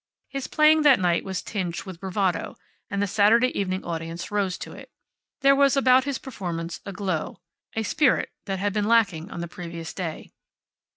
[0.29, 2.55] His playing that night was tinged with bravado,
[2.89, 4.89] and the Saturday evening audience rose to it.
[5.41, 7.37] There was about his performance a glow,
[7.75, 10.31] a spirit that had been lacking on the previous day.